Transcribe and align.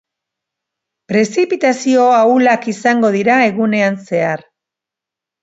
Prezipitazio 1.11 2.07
ahulak 2.21 2.65
izango 2.73 3.13
dira 3.17 3.37
egunean 3.51 4.01
zehar. 4.09 4.45